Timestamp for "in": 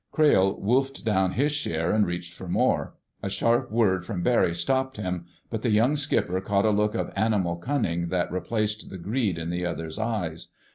9.37-9.51